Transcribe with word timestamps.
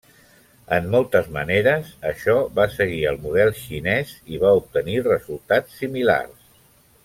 En 0.77 0.87
moltes 0.93 1.27
maneres, 1.35 1.91
això 2.13 2.35
va 2.61 2.65
seguir 2.77 3.03
el 3.11 3.21
model 3.27 3.53
xinès 3.61 4.15
i 4.37 4.43
va 4.47 4.55
obtenir 4.63 4.99
resultats 5.11 5.79
similars. 5.85 6.53